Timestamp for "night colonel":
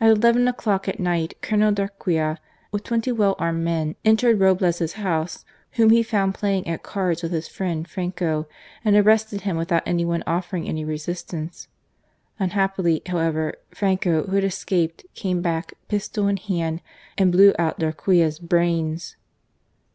0.98-1.72